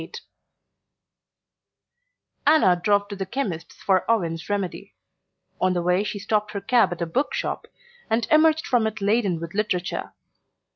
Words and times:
XXXVIII 0.01 0.21
Anna 2.47 2.81
drove 2.83 3.07
to 3.09 3.15
the 3.15 3.27
chemist's 3.27 3.75
for 3.83 4.09
Owen's 4.09 4.49
remedy. 4.49 4.95
On 5.61 5.73
the 5.73 5.83
way 5.83 6.03
she 6.03 6.17
stopped 6.17 6.53
her 6.53 6.61
cab 6.61 6.91
at 6.91 7.03
a 7.03 7.05
book 7.05 7.35
shop, 7.35 7.67
and 8.09 8.25
emerged 8.31 8.65
from 8.65 8.87
it 8.87 8.99
laden 8.99 9.39
with 9.39 9.53
literature. 9.53 10.13